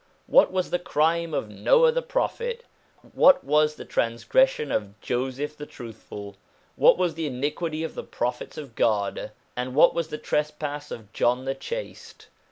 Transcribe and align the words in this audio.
What 0.25 0.51
was 0.51 0.71
the 0.71 0.79
crime 0.79 1.31
of 1.35 1.47
Noah 1.47 1.91
the 1.91 2.01
Prophet? 2.01 2.63
What 3.13 3.43
was 3.43 3.75
the 3.75 3.85
transgression 3.85 4.71
of 4.71 4.99
Joseph 4.99 5.55
the 5.55 5.67
Truthful? 5.67 6.37
What 6.75 6.97
was 6.97 7.13
the 7.13 7.27
iniquity 7.27 7.83
of 7.83 7.93
the 7.93 8.01
Prophets 8.03 8.57
of 8.57 8.73
God, 8.73 9.29
and 9.55 9.75
what 9.75 9.93
was 9.93 10.07
the 10.07 10.17
trespass 10.17 10.89
of 10.89 11.13
John 11.13 11.45
the 11.45 11.53
Chaste 11.53 12.29